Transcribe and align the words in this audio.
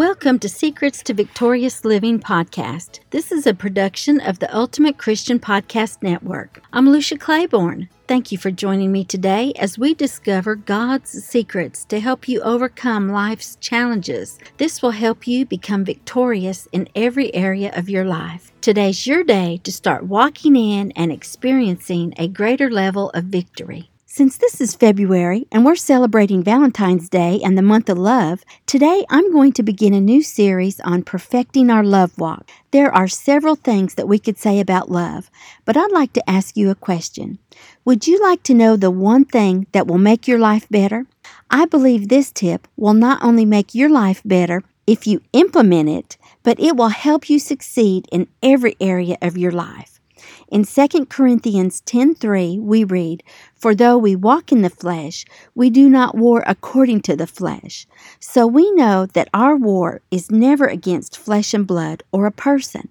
Welcome 0.00 0.38
to 0.38 0.48
Secrets 0.48 1.02
to 1.02 1.12
Victorious 1.12 1.84
Living 1.84 2.20
podcast. 2.20 3.00
This 3.10 3.30
is 3.30 3.46
a 3.46 3.52
production 3.52 4.18
of 4.18 4.38
the 4.38 4.56
Ultimate 4.56 4.96
Christian 4.96 5.38
Podcast 5.38 6.02
Network. 6.02 6.62
I'm 6.72 6.88
Lucia 6.88 7.18
Claiborne. 7.18 7.90
Thank 8.08 8.32
you 8.32 8.38
for 8.38 8.50
joining 8.50 8.92
me 8.92 9.04
today 9.04 9.52
as 9.58 9.78
we 9.78 9.92
discover 9.92 10.56
God's 10.56 11.10
secrets 11.10 11.84
to 11.84 12.00
help 12.00 12.28
you 12.28 12.40
overcome 12.40 13.10
life's 13.10 13.56
challenges. 13.56 14.38
This 14.56 14.80
will 14.80 14.92
help 14.92 15.26
you 15.26 15.44
become 15.44 15.84
victorious 15.84 16.66
in 16.72 16.88
every 16.94 17.34
area 17.34 17.70
of 17.76 17.90
your 17.90 18.06
life. 18.06 18.52
Today's 18.62 19.06
your 19.06 19.22
day 19.22 19.60
to 19.64 19.70
start 19.70 20.04
walking 20.04 20.56
in 20.56 20.92
and 20.92 21.12
experiencing 21.12 22.14
a 22.16 22.26
greater 22.26 22.70
level 22.70 23.10
of 23.10 23.24
victory. 23.24 23.89
Since 24.12 24.38
this 24.38 24.60
is 24.60 24.74
February 24.74 25.46
and 25.52 25.64
we're 25.64 25.76
celebrating 25.76 26.42
Valentine's 26.42 27.08
Day 27.08 27.40
and 27.44 27.56
the 27.56 27.62
month 27.62 27.88
of 27.88 27.96
love, 27.96 28.42
today 28.66 29.04
I'm 29.08 29.30
going 29.30 29.52
to 29.52 29.62
begin 29.62 29.94
a 29.94 30.00
new 30.00 30.20
series 30.20 30.80
on 30.80 31.04
perfecting 31.04 31.70
our 31.70 31.84
love 31.84 32.18
walk. 32.18 32.50
There 32.72 32.92
are 32.92 33.06
several 33.06 33.54
things 33.54 33.94
that 33.94 34.08
we 34.08 34.18
could 34.18 34.36
say 34.36 34.58
about 34.58 34.90
love, 34.90 35.30
but 35.64 35.76
I'd 35.76 35.92
like 35.92 36.12
to 36.14 36.28
ask 36.28 36.56
you 36.56 36.70
a 36.70 36.74
question. 36.74 37.38
Would 37.84 38.08
you 38.08 38.20
like 38.20 38.42
to 38.42 38.52
know 38.52 38.74
the 38.74 38.90
one 38.90 39.24
thing 39.24 39.68
that 39.70 39.86
will 39.86 39.96
make 39.96 40.26
your 40.26 40.40
life 40.40 40.68
better? 40.68 41.06
I 41.48 41.66
believe 41.66 42.08
this 42.08 42.32
tip 42.32 42.66
will 42.76 42.94
not 42.94 43.22
only 43.22 43.44
make 43.44 43.76
your 43.76 43.90
life 43.90 44.22
better 44.24 44.64
if 44.88 45.06
you 45.06 45.22
implement 45.32 45.88
it, 45.88 46.18
but 46.42 46.58
it 46.58 46.74
will 46.74 46.88
help 46.88 47.30
you 47.30 47.38
succeed 47.38 48.08
in 48.10 48.26
every 48.42 48.74
area 48.80 49.18
of 49.22 49.38
your 49.38 49.52
life. 49.52 49.89
In 50.50 50.64
2 50.64 51.06
Corinthians 51.08 51.80
10:3 51.86 52.58
we 52.58 52.82
read, 52.82 53.22
"For 53.54 53.72
though 53.72 53.96
we 53.96 54.16
walk 54.16 54.50
in 54.50 54.62
the 54.62 54.68
flesh, 54.68 55.24
we 55.54 55.70
do 55.70 55.88
not 55.88 56.16
war 56.16 56.42
according 56.44 57.02
to 57.02 57.14
the 57.14 57.28
flesh." 57.28 57.86
So 58.18 58.48
we 58.48 58.68
know 58.72 59.06
that 59.06 59.30
our 59.32 59.54
war 59.56 60.00
is 60.10 60.28
never 60.28 60.66
against 60.66 61.16
flesh 61.16 61.54
and 61.54 61.68
blood 61.68 62.02
or 62.10 62.26
a 62.26 62.32
person. 62.32 62.88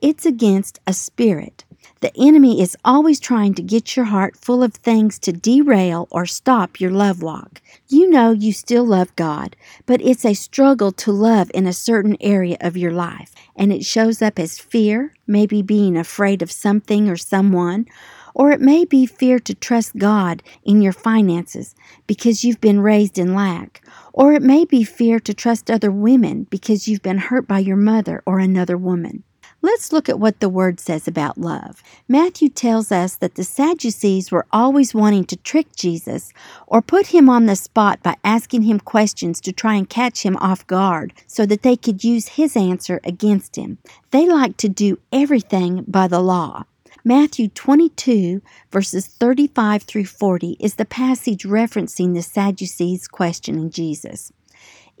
It's 0.00 0.24
against 0.24 0.78
a 0.86 0.92
spirit. 0.92 1.64
The 2.00 2.12
enemy 2.16 2.62
is 2.62 2.76
always 2.82 3.20
trying 3.20 3.52
to 3.54 3.62
get 3.62 3.94
your 3.94 4.06
heart 4.06 4.34
full 4.36 4.62
of 4.62 4.72
things 4.72 5.18
to 5.18 5.32
derail 5.32 6.08
or 6.10 6.24
stop 6.24 6.80
your 6.80 6.90
love 6.90 7.22
walk. 7.22 7.60
You 7.88 8.08
know 8.08 8.30
you 8.30 8.54
still 8.54 8.84
love 8.84 9.14
God, 9.16 9.54
but 9.84 10.00
it's 10.00 10.24
a 10.24 10.32
struggle 10.32 10.92
to 10.92 11.12
love 11.12 11.50
in 11.52 11.66
a 11.66 11.74
certain 11.74 12.16
area 12.20 12.56
of 12.60 12.76
your 12.76 12.92
life, 12.92 13.34
and 13.54 13.70
it 13.70 13.84
shows 13.84 14.22
up 14.22 14.38
as 14.38 14.58
fear, 14.58 15.12
maybe 15.26 15.60
being 15.60 15.96
afraid 15.96 16.40
of 16.40 16.50
something 16.50 17.10
or 17.10 17.18
someone, 17.18 17.86
or 18.34 18.50
it 18.50 18.60
may 18.60 18.84
be 18.84 19.04
fear 19.04 19.38
to 19.40 19.54
trust 19.54 19.96
God 19.98 20.42
in 20.64 20.80
your 20.80 20.92
finances 20.92 21.74
because 22.06 22.44
you've 22.44 22.60
been 22.60 22.80
raised 22.80 23.18
in 23.18 23.34
lack. 23.34 23.82
Or 24.12 24.32
it 24.32 24.42
may 24.42 24.64
be 24.64 24.84
fear 24.84 25.20
to 25.20 25.34
trust 25.34 25.70
other 25.70 25.90
women 25.90 26.44
because 26.44 26.88
you've 26.88 27.02
been 27.02 27.18
hurt 27.18 27.46
by 27.46 27.58
your 27.58 27.76
mother 27.76 28.22
or 28.26 28.38
another 28.38 28.76
woman. 28.76 29.24
Let's 29.62 29.92
look 29.92 30.08
at 30.08 30.18
what 30.18 30.40
the 30.40 30.48
word 30.48 30.80
says 30.80 31.06
about 31.06 31.36
love. 31.36 31.82
Matthew 32.08 32.48
tells 32.48 32.90
us 32.90 33.16
that 33.16 33.34
the 33.34 33.44
Sadducees 33.44 34.30
were 34.30 34.46
always 34.50 34.94
wanting 34.94 35.24
to 35.24 35.36
trick 35.36 35.76
Jesus 35.76 36.32
or 36.66 36.80
put 36.80 37.08
him 37.08 37.28
on 37.28 37.44
the 37.44 37.56
spot 37.56 38.02
by 38.02 38.16
asking 38.24 38.62
him 38.62 38.80
questions 38.80 39.38
to 39.42 39.52
try 39.52 39.74
and 39.74 39.88
catch 39.88 40.24
him 40.24 40.38
off 40.38 40.66
guard 40.66 41.12
so 41.26 41.44
that 41.44 41.60
they 41.62 41.76
could 41.76 42.02
use 42.02 42.28
his 42.28 42.56
answer 42.56 43.00
against 43.04 43.56
him. 43.56 43.76
They 44.12 44.26
liked 44.26 44.58
to 44.60 44.70
do 44.70 44.98
everything 45.12 45.84
by 45.86 46.08
the 46.08 46.20
law. 46.20 46.64
Matthew 47.04 47.48
22, 47.48 48.40
verses 48.70 49.06
35 49.06 49.82
through 49.82 50.06
40, 50.06 50.56
is 50.58 50.76
the 50.76 50.84
passage 50.86 51.44
referencing 51.44 52.14
the 52.14 52.22
Sadducees 52.22 53.08
questioning 53.08 53.70
Jesus. 53.70 54.32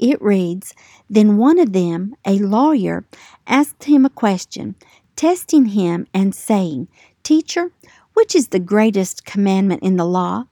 It 0.00 0.20
reads 0.22 0.74
Then 1.10 1.36
one 1.36 1.58
of 1.58 1.74
them, 1.74 2.16
a 2.24 2.38
lawyer, 2.38 3.04
asked 3.46 3.84
him 3.84 4.06
a 4.06 4.10
question, 4.10 4.74
testing 5.14 5.66
him 5.66 6.06
and 6.14 6.34
saying, 6.34 6.88
Teacher, 7.22 7.70
which 8.14 8.34
is 8.34 8.48
the 8.48 8.58
greatest 8.58 9.26
commandment 9.26 9.82
in 9.82 9.96
the 9.96 10.06
law? 10.06 10.46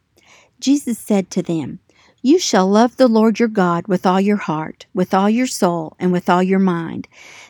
Jesus 0.61 0.99
said 0.99 1.31
to 1.31 1.41
them, 1.41 1.79
You 2.21 2.39
shall 2.39 2.69
love 2.69 2.99
the 2.99 3.09
Lord 3.09 3.39
your 3.39 3.49
God 3.49 3.89
with 3.89 4.05
all 4.05 4.21
your 4.21 4.37
heart, 4.37 4.85
with 4.93 5.15
all 5.15 5.31
your 5.31 5.47
soul, 5.47 5.97
and 5.99 6.13
with 6.13 6.29
all 6.29 6.43
your 6.43 6.59
mind. 6.59 7.09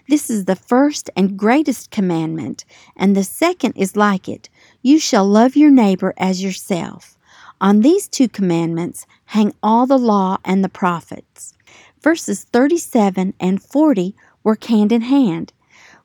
This 0.08 0.30
is 0.30 0.44
the 0.44 0.54
first 0.54 1.10
and 1.16 1.36
greatest 1.36 1.90
commandment, 1.90 2.64
and 2.96 3.16
the 3.16 3.24
second 3.24 3.72
is 3.72 3.96
like 3.96 4.28
it 4.28 4.48
You 4.82 5.00
shall 5.00 5.26
love 5.26 5.56
your 5.56 5.72
neighbor 5.72 6.14
as 6.16 6.44
yourself. 6.44 7.18
On 7.60 7.80
these 7.80 8.06
two 8.06 8.28
commandments 8.28 9.04
hang 9.24 9.52
all 9.64 9.84
the 9.84 9.98
law 9.98 10.38
and 10.44 10.62
the 10.62 10.68
prophets 10.68 11.54
verses 12.02 12.44
37 12.44 13.34
and 13.40 13.62
40 13.62 14.14
work 14.44 14.64
hand 14.64 14.92
in 14.92 15.02
hand. 15.02 15.52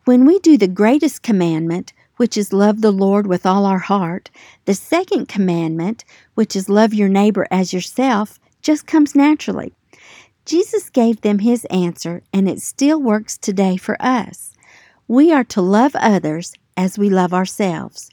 When 0.05 0.25
we 0.25 0.39
do 0.39 0.57
the 0.57 0.67
greatest 0.67 1.23
commandment, 1.23 1.93
which 2.17 2.37
is 2.37 2.53
love 2.53 2.81
the 2.81 2.91
Lord 2.91 3.25
with 3.27 3.45
all 3.45 3.65
our 3.65 3.79
heart, 3.79 4.29
the 4.65 4.73
second 4.73 5.27
commandment, 5.27 6.03
which 6.35 6.55
is 6.55 6.69
love 6.69 6.93
your 6.93 7.09
neighbor 7.09 7.47
as 7.49 7.73
yourself, 7.73 8.39
just 8.61 8.85
comes 8.85 9.15
naturally. 9.15 9.73
Jesus 10.45 10.89
gave 10.89 11.21
them 11.21 11.39
his 11.39 11.65
answer, 11.65 12.21
and 12.33 12.49
it 12.49 12.61
still 12.61 13.01
works 13.01 13.37
today 13.37 13.77
for 13.77 13.95
us. 14.01 14.53
We 15.07 15.31
are 15.31 15.45
to 15.45 15.61
love 15.61 15.95
others 15.95 16.53
as 16.75 16.97
we 16.97 17.09
love 17.09 17.33
ourselves. 17.33 18.09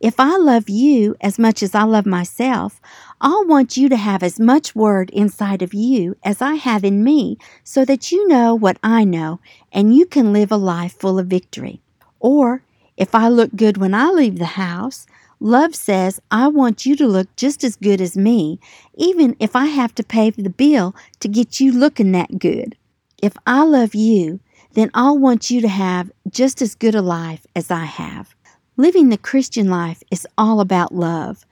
If 0.00 0.18
I 0.18 0.36
love 0.36 0.68
you 0.68 1.14
as 1.20 1.38
much 1.38 1.62
as 1.62 1.74
I 1.74 1.82
love 1.82 2.06
myself, 2.06 2.80
I'll 3.22 3.46
want 3.46 3.76
you 3.76 3.90
to 3.90 3.96
have 3.96 4.22
as 4.22 4.40
much 4.40 4.74
word 4.74 5.10
inside 5.10 5.60
of 5.60 5.74
you 5.74 6.16
as 6.24 6.40
I 6.40 6.54
have 6.54 6.84
in 6.84 7.04
me 7.04 7.36
so 7.62 7.84
that 7.84 8.10
you 8.10 8.26
know 8.28 8.54
what 8.54 8.78
I 8.82 9.04
know 9.04 9.40
and 9.72 9.94
you 9.94 10.06
can 10.06 10.32
live 10.32 10.50
a 10.50 10.56
life 10.56 10.94
full 10.94 11.18
of 11.18 11.26
victory. 11.26 11.82
Or 12.18 12.62
if 12.96 13.14
I 13.14 13.28
look 13.28 13.54
good 13.54 13.76
when 13.76 13.92
I 13.92 14.10
leave 14.10 14.38
the 14.38 14.56
house, 14.56 15.06
love 15.38 15.74
says 15.74 16.20
I 16.30 16.48
want 16.48 16.86
you 16.86 16.96
to 16.96 17.06
look 17.06 17.34
just 17.36 17.62
as 17.62 17.76
good 17.76 18.00
as 18.00 18.16
me, 18.16 18.58
even 18.94 19.36
if 19.38 19.54
I 19.54 19.66
have 19.66 19.94
to 19.96 20.02
pay 20.02 20.30
the 20.30 20.48
bill 20.48 20.94
to 21.20 21.28
get 21.28 21.60
you 21.60 21.72
looking 21.72 22.12
that 22.12 22.38
good. 22.38 22.74
If 23.22 23.36
I 23.46 23.64
love 23.64 23.94
you, 23.94 24.40
then 24.72 24.90
I'll 24.94 25.18
want 25.18 25.50
you 25.50 25.60
to 25.60 25.68
have 25.68 26.10
just 26.30 26.62
as 26.62 26.74
good 26.74 26.94
a 26.94 27.02
life 27.02 27.46
as 27.54 27.70
I 27.70 27.84
have. 27.84 28.34
Living 28.78 29.10
the 29.10 29.18
Christian 29.18 29.68
life 29.68 30.02
is 30.10 30.26
all 30.38 30.60
about 30.60 30.94
love. 30.94 31.44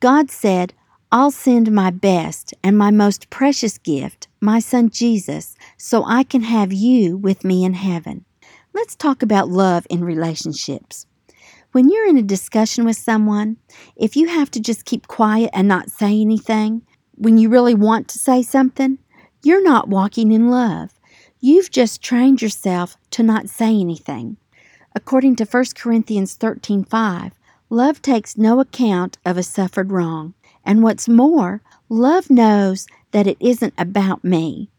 God 0.00 0.30
said, 0.30 0.74
I'll 1.16 1.30
send 1.30 1.70
my 1.70 1.92
best 1.92 2.54
and 2.64 2.76
my 2.76 2.90
most 2.90 3.30
precious 3.30 3.78
gift, 3.78 4.26
my 4.40 4.58
son 4.58 4.90
Jesus, 4.90 5.54
so 5.76 6.02
I 6.04 6.24
can 6.24 6.42
have 6.42 6.72
you 6.72 7.16
with 7.16 7.44
me 7.44 7.64
in 7.64 7.74
heaven. 7.74 8.24
Let's 8.72 8.96
talk 8.96 9.22
about 9.22 9.48
love 9.48 9.86
in 9.88 10.02
relationships. 10.02 11.06
When 11.70 11.88
you're 11.88 12.08
in 12.08 12.16
a 12.16 12.22
discussion 12.22 12.84
with 12.84 12.96
someone, 12.96 13.58
if 13.94 14.16
you 14.16 14.26
have 14.26 14.50
to 14.50 14.60
just 14.60 14.86
keep 14.86 15.06
quiet 15.06 15.50
and 15.52 15.68
not 15.68 15.88
say 15.88 16.20
anything, 16.20 16.82
when 17.14 17.38
you 17.38 17.48
really 17.48 17.76
want 17.76 18.08
to 18.08 18.18
say 18.18 18.42
something, 18.42 18.98
you're 19.44 19.62
not 19.62 19.88
walking 19.88 20.32
in 20.32 20.50
love. 20.50 20.98
You've 21.38 21.70
just 21.70 22.02
trained 22.02 22.42
yourself 22.42 22.96
to 23.12 23.22
not 23.22 23.48
say 23.48 23.68
anything. 23.68 24.36
According 24.96 25.36
to 25.36 25.44
1 25.44 25.76
Corinthians 25.76 26.36
13:5, 26.36 27.34
love 27.70 28.02
takes 28.02 28.36
no 28.36 28.58
account 28.58 29.18
of 29.24 29.38
a 29.38 29.44
suffered 29.44 29.92
wrong. 29.92 30.34
And 30.64 30.82
what's 30.82 31.08
more, 31.08 31.60
love 31.88 32.30
knows 32.30 32.86
that 33.12 33.26
it 33.26 33.36
isn't 33.40 33.74
about 33.78 34.24
me. 34.24 34.70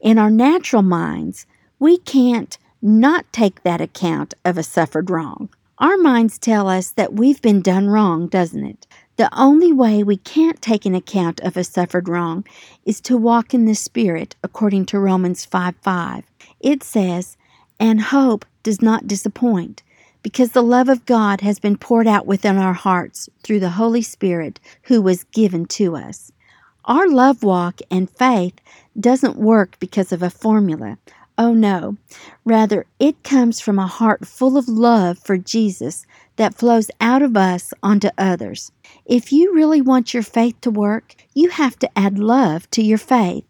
In 0.00 0.18
our 0.18 0.30
natural 0.30 0.82
minds, 0.82 1.46
we 1.78 1.98
can't 1.98 2.58
not 2.82 3.30
take 3.32 3.62
that 3.62 3.80
account 3.80 4.34
of 4.44 4.58
a 4.58 4.62
suffered 4.62 5.10
wrong. 5.10 5.48
Our 5.78 5.98
minds 5.98 6.38
tell 6.38 6.68
us 6.68 6.90
that 6.92 7.12
we've 7.12 7.42
been 7.42 7.60
done 7.60 7.88
wrong, 7.88 8.28
doesn't 8.28 8.64
it? 8.64 8.86
The 9.16 9.28
only 9.38 9.72
way 9.72 10.02
we 10.02 10.16
can't 10.16 10.60
take 10.60 10.86
an 10.86 10.94
account 10.94 11.40
of 11.40 11.56
a 11.56 11.64
suffered 11.64 12.08
wrong 12.08 12.44
is 12.84 13.00
to 13.02 13.16
walk 13.16 13.52
in 13.52 13.64
the 13.64 13.74
Spirit, 13.74 14.36
according 14.42 14.86
to 14.86 14.98
Romans 14.98 15.44
5 15.44 15.74
5. 15.80 16.24
It 16.60 16.82
says, 16.82 17.36
And 17.78 18.00
hope 18.00 18.44
does 18.62 18.80
not 18.80 19.06
disappoint, 19.06 19.82
because 20.26 20.50
the 20.50 20.60
love 20.60 20.88
of 20.88 21.06
God 21.06 21.40
has 21.42 21.60
been 21.60 21.76
poured 21.76 22.08
out 22.08 22.26
within 22.26 22.56
our 22.56 22.72
hearts 22.72 23.28
through 23.44 23.60
the 23.60 23.70
Holy 23.70 24.02
Spirit 24.02 24.58
who 24.82 25.00
was 25.00 25.22
given 25.22 25.66
to 25.66 25.94
us. 25.94 26.32
Our 26.84 27.08
love 27.08 27.44
walk 27.44 27.78
and 27.92 28.10
faith 28.10 28.54
doesn't 28.98 29.36
work 29.36 29.78
because 29.78 30.10
of 30.10 30.24
a 30.24 30.30
formula. 30.30 30.98
Oh 31.38 31.54
no. 31.54 31.96
Rather, 32.44 32.86
it 32.98 33.22
comes 33.22 33.60
from 33.60 33.78
a 33.78 33.86
heart 33.86 34.26
full 34.26 34.56
of 34.56 34.66
love 34.66 35.16
for 35.20 35.38
Jesus 35.38 36.04
that 36.34 36.56
flows 36.56 36.90
out 37.00 37.22
of 37.22 37.36
us 37.36 37.72
onto 37.80 38.08
others. 38.18 38.72
If 39.04 39.32
you 39.32 39.54
really 39.54 39.80
want 39.80 40.12
your 40.12 40.24
faith 40.24 40.60
to 40.62 40.72
work, 40.72 41.14
you 41.34 41.50
have 41.50 41.78
to 41.78 41.90
add 41.96 42.18
love 42.18 42.68
to 42.72 42.82
your 42.82 42.98
faith. 42.98 43.45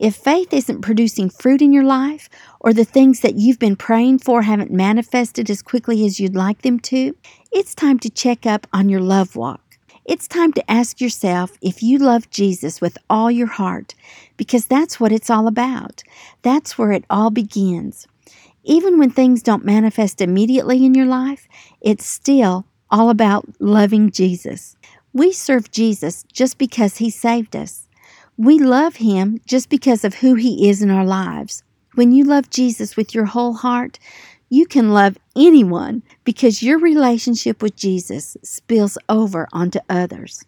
If 0.00 0.16
faith 0.16 0.54
isn't 0.54 0.80
producing 0.80 1.28
fruit 1.28 1.60
in 1.60 1.74
your 1.74 1.84
life, 1.84 2.30
or 2.58 2.72
the 2.72 2.86
things 2.86 3.20
that 3.20 3.34
you've 3.34 3.58
been 3.58 3.76
praying 3.76 4.20
for 4.20 4.40
haven't 4.40 4.70
manifested 4.70 5.50
as 5.50 5.60
quickly 5.60 6.06
as 6.06 6.18
you'd 6.18 6.34
like 6.34 6.62
them 6.62 6.80
to, 6.80 7.14
it's 7.52 7.74
time 7.74 7.98
to 7.98 8.08
check 8.08 8.46
up 8.46 8.66
on 8.72 8.88
your 8.88 9.02
love 9.02 9.36
walk. 9.36 9.60
It's 10.06 10.26
time 10.26 10.54
to 10.54 10.70
ask 10.70 11.02
yourself 11.02 11.58
if 11.60 11.82
you 11.82 11.98
love 11.98 12.30
Jesus 12.30 12.80
with 12.80 12.96
all 13.10 13.30
your 13.30 13.46
heart, 13.46 13.94
because 14.38 14.66
that's 14.66 14.98
what 14.98 15.12
it's 15.12 15.28
all 15.28 15.46
about. 15.46 16.02
That's 16.40 16.78
where 16.78 16.92
it 16.92 17.04
all 17.10 17.28
begins. 17.28 18.06
Even 18.64 18.98
when 18.98 19.10
things 19.10 19.42
don't 19.42 19.66
manifest 19.66 20.22
immediately 20.22 20.82
in 20.82 20.94
your 20.94 21.04
life, 21.04 21.46
it's 21.82 22.06
still 22.06 22.64
all 22.90 23.10
about 23.10 23.44
loving 23.60 24.10
Jesus. 24.10 24.76
We 25.12 25.30
serve 25.30 25.70
Jesus 25.70 26.24
just 26.32 26.56
because 26.56 26.96
he 26.96 27.10
saved 27.10 27.54
us. 27.54 27.86
We 28.36 28.58
love 28.58 28.96
him 28.96 29.40
just 29.46 29.68
because 29.68 30.04
of 30.04 30.14
who 30.14 30.34
he 30.34 30.68
is 30.68 30.82
in 30.82 30.90
our 30.90 31.04
lives. 31.04 31.62
When 31.94 32.12
you 32.12 32.24
love 32.24 32.50
Jesus 32.50 32.96
with 32.96 33.14
your 33.14 33.26
whole 33.26 33.54
heart, 33.54 33.98
you 34.48 34.66
can 34.66 34.92
love 34.92 35.18
anyone 35.36 36.02
because 36.24 36.62
your 36.62 36.78
relationship 36.78 37.62
with 37.62 37.76
Jesus 37.76 38.36
spills 38.42 38.96
over 39.08 39.48
onto 39.52 39.78
others. 39.88 40.42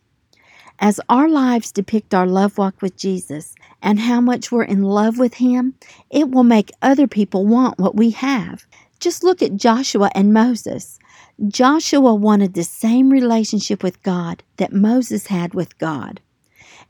As 0.78 1.00
our 1.08 1.28
lives 1.28 1.70
depict 1.70 2.14
our 2.14 2.26
love 2.26 2.58
walk 2.58 2.82
with 2.82 2.96
Jesus 2.96 3.54
and 3.80 4.00
how 4.00 4.20
much 4.20 4.50
we're 4.50 4.64
in 4.64 4.82
love 4.82 5.18
with 5.18 5.34
Him, 5.34 5.74
it 6.10 6.30
will 6.30 6.42
make 6.42 6.72
other 6.82 7.06
people 7.06 7.46
want 7.46 7.78
what 7.78 7.94
we 7.94 8.10
have. 8.10 8.66
Just 8.98 9.22
look 9.22 9.42
at 9.42 9.56
Joshua 9.56 10.10
and 10.14 10.32
Moses. 10.32 10.98
Joshua 11.46 12.14
wanted 12.14 12.54
the 12.54 12.64
same 12.64 13.10
relationship 13.10 13.82
with 13.82 14.02
God 14.02 14.42
that 14.56 14.72
Moses 14.72 15.28
had 15.28 15.54
with 15.54 15.78
God. 15.78 16.20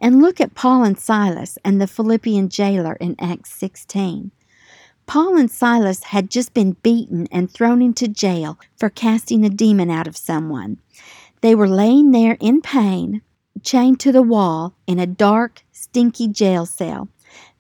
And 0.03 0.21
look 0.21 0.41
at 0.41 0.57
Paul 0.57 0.83
and 0.83 0.99
Silas 0.99 1.57
and 1.65 1.81
the 1.81 1.87
Philippian 1.87 2.49
jailer 2.49 2.95
in 2.95 3.15
Acts 3.21 3.53
16. 3.53 4.33
Paul 5.07 5.37
and 5.37 5.49
Silas 5.49 6.03
had 6.05 6.29
just 6.29 6.53
been 6.53 6.77
beaten 6.83 7.29
and 7.31 7.49
thrown 7.49 7.81
into 7.81 8.09
jail 8.09 8.59
for 8.77 8.91
casting 8.91 9.45
a 9.45 9.49
demon 9.49 9.91
out 9.91 10.09
of 10.09 10.17
someone. 10.17 10.79
They 11.41 11.55
were 11.55 11.69
laying 11.69 12.11
there 12.11 12.37
in 12.41 12.63
pain, 12.63 13.23
chained 13.63 14.01
to 14.01 14.11
the 14.11 14.23
wall 14.23 14.75
in 14.89 14.99
a 14.99 15.07
dark, 15.07 15.63
stinky 15.71 16.27
jail 16.27 16.67
cell. 16.67 17.09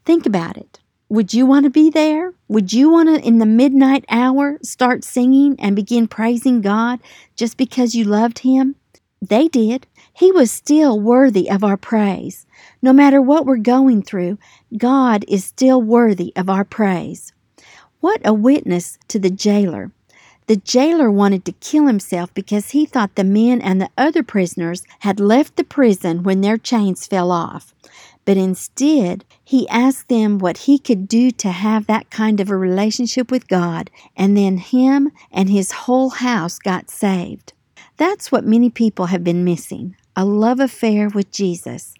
Think 0.05 0.27
about 0.27 0.56
it. 0.56 0.81
Would 1.09 1.33
you 1.33 1.47
want 1.47 1.65
to 1.65 1.71
be 1.71 1.91
there? 1.91 2.35
Would 2.49 2.73
you 2.73 2.91
want 2.91 3.09
to, 3.09 3.25
in 3.25 3.39
the 3.39 3.47
midnight 3.47 4.05
hour, 4.09 4.59
start 4.62 5.05
singing 5.05 5.55
and 5.61 5.77
begin 5.77 6.09
praising 6.09 6.61
God 6.61 6.99
just 7.37 7.56
because 7.56 7.94
you 7.94 8.05
loved 8.05 8.41
Him? 8.41 8.75
They 9.21 9.47
did. 9.47 9.87
He 10.14 10.31
was 10.31 10.53
still 10.53 11.00
worthy 11.00 11.50
of 11.50 11.64
our 11.64 11.79
praise. 11.79 12.47
No 12.82 12.93
matter 12.93 13.20
what 13.20 13.47
we're 13.47 13.56
going 13.56 14.03
through, 14.03 14.38
God 14.76 15.25
is 15.26 15.44
still 15.44 15.81
worthy 15.81 16.32
of 16.37 16.50
our 16.50 16.64
praise. 16.64 17.32
What 18.00 18.20
a 18.25 18.35
witness 18.35 18.99
to 19.09 19.19
the 19.19 19.31
jailer. 19.31 19.91
The 20.49 20.56
jailer 20.56 21.11
wanted 21.11 21.44
to 21.47 21.53
kill 21.53 21.87
himself 21.87 22.32
because 22.35 22.70
he 22.70 22.85
thought 22.85 23.14
the 23.14 23.25
men 23.25 23.62
and 23.62 23.81
the 23.81 23.88
other 23.97 24.23
prisoners 24.23 24.85
had 24.99 25.19
left 25.19 25.56
the 25.56 25.64
prison 25.64 26.23
when 26.23 26.43
their 26.43 26.58
chains 26.58 27.06
fell 27.06 27.31
off. 27.31 27.73
But 28.26 28.37
instead, 28.37 29.25
he 29.43 29.69
asked 29.69 30.08
them 30.08 30.38
what 30.38 30.58
he 30.58 30.79
could 30.79 31.08
do 31.08 31.31
to 31.31 31.49
have 31.50 31.87
that 31.87 32.11
kind 32.11 32.38
of 32.38 32.50
a 32.50 32.56
relationship 32.56 33.31
with 33.31 33.49
God, 33.49 33.91
and 34.17 34.37
then 34.37 34.58
him 34.58 35.11
and 35.32 35.49
his 35.49 35.73
whole 35.73 36.11
house 36.11 36.58
got 36.58 36.91
saved. 36.91 37.55
That's 37.97 38.31
what 38.31 38.44
many 38.44 38.69
people 38.69 39.06
have 39.06 39.25
been 39.25 39.44
missing 39.44 39.97
a 40.17 40.25
love 40.25 40.61
affair 40.61 41.09
with 41.09 41.31
Jesus, 41.31 41.94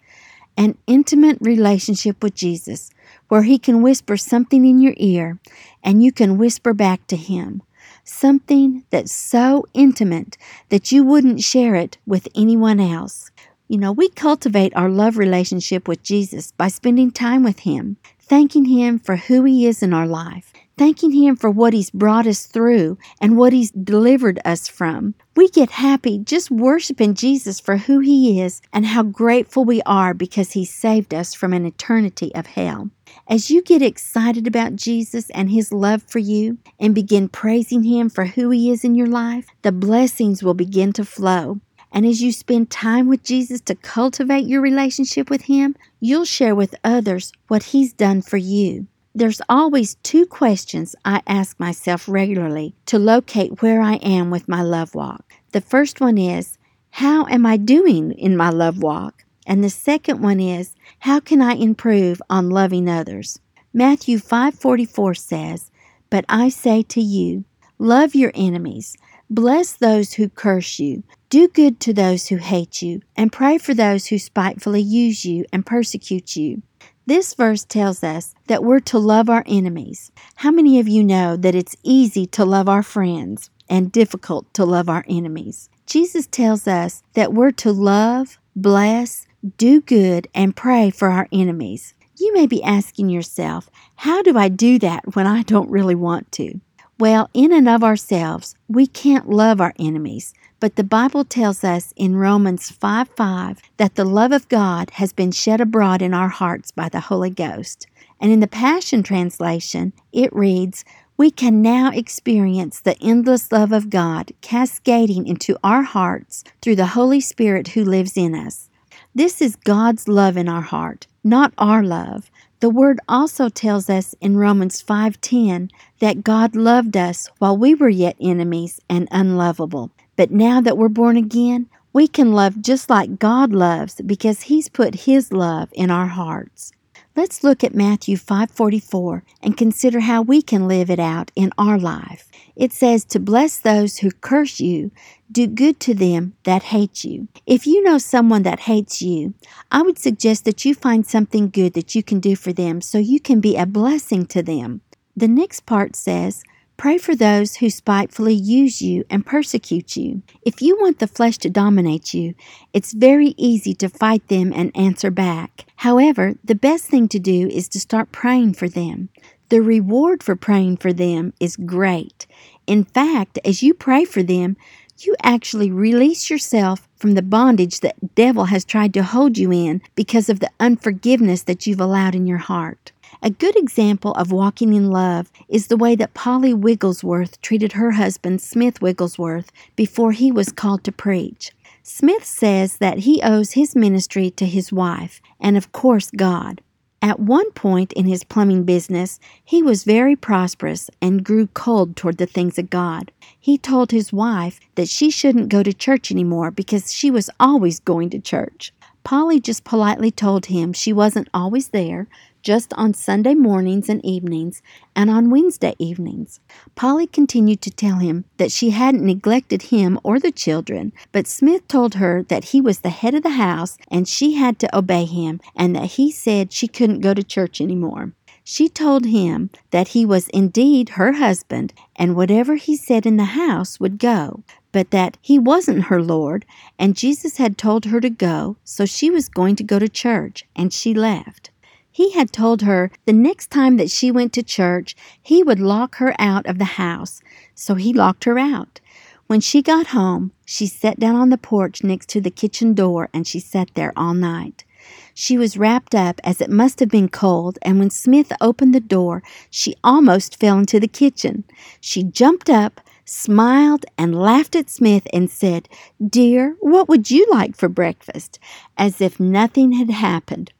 an 0.57 0.77
intimate 0.87 1.37
relationship 1.41 2.21
with 2.21 2.35
Jesus, 2.35 2.91
where 3.27 3.43
He 3.43 3.57
can 3.57 3.81
whisper 3.81 4.17
something 4.17 4.65
in 4.65 4.79
your 4.81 4.93
ear 4.97 5.39
and 5.83 6.03
you 6.03 6.11
can 6.11 6.37
whisper 6.37 6.73
back 6.73 7.07
to 7.07 7.15
Him. 7.15 7.63
Something 8.03 8.83
that's 8.89 9.13
so 9.13 9.65
intimate 9.73 10.37
that 10.69 10.91
you 10.91 11.03
wouldn't 11.03 11.41
share 11.41 11.75
it 11.75 11.97
with 12.05 12.27
anyone 12.35 12.79
else. 12.79 13.31
You 13.67 13.77
know, 13.77 13.91
we 13.91 14.09
cultivate 14.09 14.75
our 14.75 14.89
love 14.89 15.17
relationship 15.17 15.87
with 15.87 16.03
Jesus 16.03 16.51
by 16.51 16.67
spending 16.67 17.11
time 17.11 17.43
with 17.43 17.59
Him, 17.59 17.97
thanking 18.19 18.65
Him 18.65 18.99
for 18.99 19.15
who 19.15 19.45
He 19.45 19.65
is 19.65 19.81
in 19.81 19.93
our 19.93 20.05
life, 20.07 20.53
thanking 20.77 21.11
Him 21.11 21.35
for 21.35 21.49
what 21.49 21.73
He's 21.73 21.89
brought 21.89 22.27
us 22.27 22.45
through 22.45 22.97
and 23.21 23.37
what 23.37 23.53
He's 23.53 23.71
delivered 23.71 24.39
us 24.45 24.67
from. 24.67 25.15
We 25.35 25.49
get 25.49 25.71
happy 25.71 26.19
just 26.19 26.51
worshiping 26.51 27.13
Jesus 27.13 27.59
for 27.59 27.77
who 27.77 27.99
He 27.99 28.41
is 28.41 28.61
and 28.71 28.85
how 28.85 29.03
grateful 29.03 29.65
we 29.65 29.81
are 29.83 30.13
because 30.13 30.51
He 30.51 30.65
saved 30.65 31.13
us 31.13 31.33
from 31.33 31.53
an 31.53 31.65
eternity 31.65 32.33
of 32.35 32.47
hell. 32.47 32.89
As 33.27 33.49
you 33.49 33.61
get 33.61 33.81
excited 33.81 34.47
about 34.47 34.75
Jesus 34.75 35.29
and 35.31 35.49
His 35.49 35.71
love 35.71 36.03
for 36.03 36.19
you 36.19 36.57
and 36.79 36.95
begin 36.95 37.29
praising 37.29 37.83
Him 37.83 38.09
for 38.09 38.25
who 38.25 38.49
He 38.49 38.71
is 38.71 38.83
in 38.83 38.95
your 38.95 39.07
life, 39.07 39.47
the 39.61 39.71
blessings 39.71 40.43
will 40.43 40.53
begin 40.53 40.93
to 40.93 41.05
flow. 41.05 41.59
And 41.91 42.07
as 42.07 42.23
you 42.23 42.31
spend 42.31 42.71
time 42.71 43.07
with 43.07 43.23
Jesus 43.23 43.61
to 43.61 43.75
cultivate 43.75 44.47
your 44.47 44.61
relationship 44.61 45.29
with 45.29 45.43
Him, 45.43 45.75
you'll 45.99 46.25
share 46.25 46.55
with 46.55 46.73
others 46.83 47.31
what 47.47 47.63
He's 47.63 47.93
done 47.93 48.23
for 48.23 48.37
you. 48.37 48.87
There's 49.15 49.41
always 49.47 49.93
two 50.01 50.25
questions 50.25 50.95
I 51.05 51.21
ask 51.27 51.59
myself 51.59 52.09
regularly 52.09 52.73
to 52.87 52.97
locate 52.97 53.61
where 53.61 53.79
I 53.79 53.95
am 53.97 54.31
with 54.31 54.49
my 54.49 54.63
love 54.63 54.95
walk. 54.95 55.33
The 55.51 55.61
first 55.61 56.01
one 56.01 56.17
is, 56.17 56.57
How 56.89 57.27
am 57.27 57.45
I 57.45 57.57
doing 57.57 58.13
in 58.13 58.35
my 58.35 58.49
love 58.49 58.81
walk? 58.81 59.23
And 59.45 59.63
the 59.63 59.69
second 59.69 60.21
one 60.21 60.39
is, 60.39 60.73
How 60.99 61.19
can 61.19 61.43
I 61.43 61.53
improve 61.53 62.23
on 62.27 62.49
loving 62.49 62.89
others? 62.89 63.39
Matthew 63.71 64.17
5:44 64.17 65.13
says, 65.13 65.69
"But 66.09 66.25
I 66.27 66.49
say 66.49 66.81
to 66.81 67.01
you, 67.01 67.43
love 67.77 68.15
your 68.15 68.31
enemies, 68.33 68.97
bless 69.29 69.73
those 69.73 70.13
who 70.13 70.27
curse 70.27 70.79
you, 70.79 71.03
do 71.29 71.47
good 71.47 71.79
to 71.81 71.93
those 71.93 72.27
who 72.27 72.37
hate 72.37 72.81
you, 72.81 73.01
and 73.15 73.31
pray 73.31 73.59
for 73.59 73.75
those 73.75 74.07
who 74.07 74.17
spitefully 74.17 74.81
use 74.81 75.23
you 75.23 75.45
and 75.53 75.67
persecute 75.67 76.35
you." 76.35 76.63
This 77.05 77.33
verse 77.33 77.65
tells 77.65 78.01
us 78.01 78.33
that 78.47 78.63
we're 78.63 78.79
to 78.81 78.97
love 78.97 79.29
our 79.29 79.43
enemies. 79.45 80.11
How 80.35 80.51
many 80.51 80.79
of 80.79 80.87
you 80.87 81.03
know 81.03 81.35
that 81.35 81.53
it's 81.53 81.75
easy 81.83 82.25
to 82.27 82.45
love 82.45 82.69
our 82.69 82.83
friends 82.83 83.49
and 83.69 83.91
difficult 83.91 84.53
to 84.53 84.63
love 84.63 84.87
our 84.87 85.03
enemies? 85.09 85.69
Jesus 85.85 86.27
tells 86.27 86.65
us 86.65 87.03
that 87.13 87.33
we're 87.33 87.51
to 87.51 87.73
love, 87.73 88.37
bless, 88.55 89.27
do 89.57 89.81
good, 89.81 90.29
and 90.33 90.55
pray 90.55 90.89
for 90.89 91.09
our 91.09 91.27
enemies. 91.33 91.93
You 92.17 92.33
may 92.33 92.47
be 92.47 92.63
asking 92.63 93.09
yourself, 93.09 93.69
how 93.97 94.21
do 94.21 94.37
I 94.37 94.47
do 94.47 94.79
that 94.79 95.13
when 95.13 95.27
I 95.27 95.43
don't 95.43 95.69
really 95.69 95.95
want 95.95 96.31
to? 96.33 96.61
Well, 97.03 97.29
in 97.33 97.51
and 97.51 97.67
of 97.67 97.83
ourselves, 97.83 98.55
we 98.69 98.87
can't 98.87 99.29
love 99.29 99.59
our 99.59 99.73
enemies, 99.77 100.33
but 100.61 100.77
the 100.77 100.85
Bible 100.85 101.25
tells 101.25 101.61
us 101.61 101.93
in 101.97 102.15
Romans 102.15 102.69
5 102.71 103.09
5 103.09 103.61
that 103.75 103.95
the 103.95 104.05
love 104.05 104.31
of 104.31 104.47
God 104.47 104.89
has 104.91 105.11
been 105.11 105.33
shed 105.33 105.59
abroad 105.59 106.01
in 106.01 106.13
our 106.13 106.29
hearts 106.29 106.71
by 106.71 106.87
the 106.87 107.01
Holy 107.01 107.29
Ghost. 107.29 107.87
And 108.21 108.31
in 108.31 108.39
the 108.39 108.47
Passion 108.47 109.03
Translation, 109.03 109.91
it 110.13 110.33
reads, 110.33 110.85
We 111.17 111.29
can 111.29 111.61
now 111.61 111.91
experience 111.91 112.79
the 112.79 112.97
endless 113.01 113.51
love 113.51 113.73
of 113.73 113.89
God 113.89 114.31
cascading 114.39 115.27
into 115.27 115.57
our 115.61 115.83
hearts 115.83 116.45
through 116.61 116.77
the 116.77 116.95
Holy 116.95 117.19
Spirit 117.19 117.67
who 117.67 117.83
lives 117.83 118.15
in 118.15 118.33
us. 118.33 118.69
This 119.13 119.41
is 119.41 119.57
God's 119.57 120.07
love 120.07 120.37
in 120.37 120.47
our 120.47 120.61
heart, 120.61 121.07
not 121.21 121.51
our 121.57 121.83
love. 121.83 122.31
The 122.63 122.69
word 122.69 123.01
also 123.09 123.49
tells 123.49 123.89
us 123.89 124.15
in 124.21 124.37
Romans 124.37 124.81
5:10 124.81 125.69
that 125.99 126.23
God 126.23 126.55
loved 126.55 126.95
us 126.95 127.29
while 127.37 127.57
we 127.57 127.75
were 127.75 127.89
yet 127.89 128.15
enemies 128.21 128.79
and 128.89 129.09
unlovable. 129.11 129.91
But 130.15 130.31
now 130.31 130.61
that 130.61 130.77
we're 130.77 130.87
born 130.87 131.17
again, 131.17 131.67
we 131.91 132.07
can 132.07 132.31
love 132.31 132.61
just 132.61 132.89
like 132.89 133.19
God 133.19 133.51
loves 133.51 133.99
because 134.05 134.43
he's 134.43 134.69
put 134.69 135.03
his 135.03 135.33
love 135.33 135.71
in 135.73 135.91
our 135.91 136.07
hearts. 136.07 136.71
Let's 137.17 137.43
look 137.43 137.65
at 137.65 137.75
Matthew 137.75 138.15
5:44 138.15 139.23
and 139.41 139.57
consider 139.57 139.99
how 139.99 140.21
we 140.21 140.41
can 140.41 140.65
live 140.65 140.89
it 140.89 141.01
out 141.01 141.31
in 141.35 141.51
our 141.57 141.77
life. 141.77 142.31
It 142.55 142.71
says 142.71 143.03
to 143.05 143.19
bless 143.19 143.57
those 143.57 143.97
who 143.97 144.11
curse 144.11 144.59
you, 144.59 144.91
do 145.31 145.47
good 145.47 145.79
to 145.81 145.93
them 145.93 146.33
that 146.43 146.63
hate 146.63 147.03
you. 147.03 147.27
If 147.47 147.65
you 147.65 147.83
know 147.83 147.97
someone 147.97 148.43
that 148.43 148.61
hates 148.61 149.01
you, 149.01 149.33
I 149.71 149.81
would 149.81 149.97
suggest 149.97 150.45
that 150.45 150.63
you 150.63 150.75
find 150.75 151.05
something 151.05 151.49
good 151.49 151.73
that 151.73 151.95
you 151.95 152.03
can 152.03 152.19
do 152.19 152.35
for 152.35 152.53
them 152.53 152.81
so 152.81 152.97
you 152.99 153.19
can 153.19 153.39
be 153.39 153.55
a 153.55 153.65
blessing 153.65 154.25
to 154.27 154.43
them. 154.43 154.81
The 155.15 155.27
next 155.27 155.65
part 155.65 155.95
says, 155.95 156.43
Pray 156.75 156.97
for 156.97 157.15
those 157.15 157.57
who 157.57 157.69
spitefully 157.69 158.33
use 158.33 158.81
you 158.81 159.05
and 159.09 159.25
persecute 159.25 159.95
you. 159.95 160.23
If 160.41 160.61
you 160.61 160.75
want 160.81 160.99
the 160.99 161.07
flesh 161.07 161.37
to 161.39 161.49
dominate 161.49 162.13
you, 162.13 162.33
it's 162.73 162.93
very 162.93 163.35
easy 163.37 163.73
to 163.75 163.89
fight 163.89 164.27
them 164.27 164.51
and 164.53 164.75
answer 164.75 165.11
back. 165.11 165.65
However, 165.77 166.33
the 166.43 166.55
best 166.55 166.85
thing 166.85 167.07
to 167.09 167.19
do 167.19 167.47
is 167.47 167.69
to 167.69 167.79
start 167.79 168.11
praying 168.11 168.55
for 168.55 168.67
them. 168.67 169.09
The 169.53 169.61
reward 169.61 170.23
for 170.23 170.35
praying 170.35 170.77
for 170.77 170.91
them 170.91 171.31
is 171.39 171.57
great. 171.57 172.25
In 172.65 172.85
fact, 172.85 173.37
as 173.45 173.61
you 173.61 173.75
pray 173.75 174.03
for 174.03 174.23
them, 174.23 174.57
you 174.97 175.15
actually 175.21 175.69
release 175.69 176.27
yourself 176.27 176.89
from 176.95 177.11
the 177.11 177.21
bondage 177.21 177.81
that 177.81 178.15
devil 178.15 178.45
has 178.45 178.65
tried 178.65 178.95
to 178.95 179.03
hold 179.03 179.37
you 179.37 179.51
in 179.51 179.83
because 179.93 180.27
of 180.27 180.39
the 180.39 180.49
unforgiveness 180.59 181.43
that 181.43 181.67
you've 181.67 181.79
allowed 181.79 182.15
in 182.15 182.25
your 182.25 182.39
heart. 182.39 182.93
A 183.21 183.29
good 183.29 183.55
example 183.55 184.13
of 184.13 184.31
walking 184.31 184.73
in 184.73 184.89
love 184.89 185.31
is 185.47 185.67
the 185.67 185.77
way 185.77 185.93
that 185.97 186.15
Polly 186.15 186.55
Wigglesworth 186.55 187.39
treated 187.43 187.73
her 187.73 187.91
husband, 187.91 188.41
Smith 188.41 188.81
Wigglesworth, 188.81 189.51
before 189.75 190.13
he 190.13 190.31
was 190.31 190.51
called 190.51 190.83
to 190.85 190.91
preach. 190.91 191.51
Smith 191.83 192.25
says 192.25 192.77
that 192.77 192.97
he 192.97 193.21
owes 193.21 193.51
his 193.51 193.75
ministry 193.75 194.31
to 194.31 194.47
his 194.47 194.71
wife 194.71 195.21
and, 195.39 195.55
of 195.55 195.71
course, 195.71 196.09
God. 196.09 196.59
At 197.03 197.19
one 197.19 197.51
point 197.51 197.91
in 197.91 198.05
his 198.05 198.23
plumbing 198.23 198.63
business, 198.63 199.19
he 199.43 199.61
was 199.61 199.83
very 199.83 200.15
prosperous 200.15 200.89
and 201.01 201.21
grew 201.21 201.47
cold 201.47 201.97
toward 201.97 202.17
the 202.17 202.25
things 202.25 202.57
of 202.57 202.69
God. 202.69 203.11
He 203.37 203.57
told 203.57 203.91
his 203.91 204.13
wife 204.13 204.61
that 204.75 204.87
she 204.87 205.09
shouldn't 205.09 205.49
go 205.49 205.63
to 205.63 205.73
church 205.73 206.11
anymore 206.11 206.49
because 206.49 206.93
she 206.93 207.11
was 207.11 207.29
always 207.41 207.81
going 207.81 208.09
to 208.11 208.19
church. 208.19 208.73
Polly 209.03 209.41
just 209.41 209.65
politely 209.65 210.11
told 210.11 210.45
him 210.45 210.71
she 210.71 210.93
wasn't 210.93 211.27
always 211.33 211.67
there, 211.69 212.07
just 212.43 212.73
on 212.73 212.93
Sunday 212.93 213.33
mornings 213.33 213.89
and 213.89 214.05
evenings 214.05 214.61
and 214.95 215.09
on 215.09 215.29
Wednesday 215.29 215.73
evenings. 215.79 216.39
Polly 216.75 217.07
continued 217.07 217.61
to 217.61 217.71
tell 217.71 217.97
him 217.97 218.25
that 218.37 218.51
she 218.51 218.69
hadn't 218.69 219.05
neglected 219.05 219.63
him 219.63 219.99
or 220.03 220.19
the 220.19 220.31
children, 220.31 220.91
but 221.11 221.25
Smith 221.25 221.67
told 221.67 221.95
her 221.95 222.21
that 222.23 222.45
he 222.45 222.61
was 222.61 222.81
the 222.81 222.89
head 222.89 223.15
of 223.15 223.23
the 223.23 223.29
house 223.29 223.77
and 223.89 224.07
she 224.07 224.33
had 224.33 224.59
to 224.59 224.77
obey 224.77 225.05
him 225.05 225.39
and 225.55 225.75
that 225.75 225.93
he 225.93 226.11
said 226.11 226.51
she 226.51 226.67
couldn't 226.67 226.99
go 226.99 227.13
to 227.13 227.23
church 227.23 227.59
anymore. 227.59 228.13
She 228.45 228.67
told 228.67 229.05
him 229.05 229.49
that 229.71 229.89
he 229.89 230.05
was 230.05 230.27
indeed 230.29 230.89
her 230.89 231.13
husband, 231.13 231.73
and 231.95 232.13
whatever 232.13 232.55
he 232.55 232.75
said 232.75 233.05
in 233.05 233.15
the 233.15 233.23
house 233.23 233.79
would 233.79 233.97
go, 233.97 234.43
but 234.73 234.91
that 234.91 235.17
he 235.21 235.39
wasn't 235.39 235.85
her 235.85 236.01
Lord, 236.01 236.45
and 236.77 236.97
Jesus 236.97 237.37
had 237.37 237.57
told 237.57 237.85
her 237.85 238.01
to 238.01 238.09
go, 238.09 238.57
so 238.65 238.85
she 238.85 239.09
was 239.09 239.29
going 239.29 239.55
to 239.55 239.63
go 239.63 239.79
to 239.79 239.87
church, 239.87 240.45
and 240.57 240.73
she 240.73 240.93
left. 240.93 241.51
He 241.95 242.09
had 242.13 242.33
told 242.33 242.63
her 242.63 242.89
the 243.05 243.13
next 243.13 243.51
time 243.51 243.77
that 243.77 243.91
she 243.91 244.09
went 244.09 244.33
to 244.33 244.41
church, 244.41 244.95
he 245.21 245.43
would 245.43 245.59
lock 245.59 245.97
her 245.97 246.15
out 246.17 246.47
of 246.47 246.57
the 246.57 246.81
house, 246.81 247.21
so 247.53 247.75
he 247.75 247.93
locked 247.93 248.23
her 248.23 248.39
out. 248.39 248.79
When 249.27 249.39
she 249.39 249.61
got 249.61 249.87
home, 249.87 250.31
she 250.43 250.65
sat 250.65 250.99
down 250.99 251.15
on 251.15 251.29
the 251.29 251.37
porch 251.37 251.83
next 251.83 252.09
to 252.09 252.19
the 252.19 252.31
kitchen 252.31 252.73
door 252.73 253.09
and 253.13 253.27
she 253.27 253.39
sat 253.39 253.69
there 253.75 253.93
all 253.95 254.15
night. 254.15 254.65
She 255.13 255.37
was 255.37 255.55
wrapped 255.55 255.93
up 255.93 256.19
as 256.23 256.41
it 256.41 256.49
must 256.49 256.79
have 256.79 256.89
been 256.89 257.09
cold, 257.09 257.59
and 257.61 257.77
when 257.77 257.91
Smith 257.91 258.33
opened 258.41 258.73
the 258.73 258.79
door, 258.79 259.21
she 259.51 259.75
almost 259.83 260.39
fell 260.39 260.57
into 260.57 260.79
the 260.79 260.87
kitchen. 260.87 261.43
She 261.79 262.03
jumped 262.03 262.49
up, 262.49 262.81
smiled, 263.05 263.85
and 263.99 264.19
laughed 264.19 264.55
at 264.55 264.71
Smith 264.71 265.05
and 265.13 265.29
said, 265.29 265.69
Dear, 266.03 266.57
what 266.59 266.89
would 266.89 267.11
you 267.11 267.27
like 267.31 267.55
for 267.55 267.69
breakfast? 267.69 268.39
as 268.79 268.99
if 268.99 269.19
nothing 269.19 269.73
had 269.73 269.91
happened. 269.91 270.51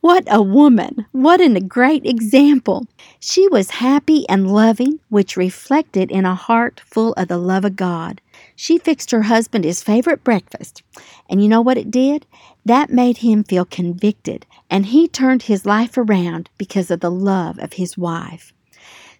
What 0.00 0.24
a 0.30 0.40
woman! 0.40 1.04
What 1.12 1.42
a 1.42 1.60
great 1.60 2.06
example! 2.06 2.86
She 3.18 3.46
was 3.48 3.68
happy 3.70 4.26
and 4.30 4.50
loving, 4.50 4.98
which 5.10 5.36
reflected 5.36 6.10
in 6.10 6.24
a 6.24 6.34
heart 6.34 6.80
full 6.86 7.12
of 7.14 7.28
the 7.28 7.36
love 7.36 7.66
of 7.66 7.76
God. 7.76 8.22
She 8.56 8.78
fixed 8.78 9.10
her 9.10 9.22
husband 9.22 9.64
his 9.64 9.82
favorite 9.82 10.24
breakfast. 10.24 10.82
And 11.28 11.42
you 11.42 11.48
know 11.48 11.60
what 11.60 11.76
it 11.76 11.90
did? 11.90 12.24
That 12.64 12.88
made 12.88 13.18
him 13.18 13.44
feel 13.44 13.66
convicted, 13.66 14.46
and 14.70 14.86
he 14.86 15.06
turned 15.06 15.42
his 15.42 15.66
life 15.66 15.98
around 15.98 16.48
because 16.56 16.90
of 16.90 17.00
the 17.00 17.10
love 17.10 17.58
of 17.58 17.74
his 17.74 17.98
wife. 17.98 18.54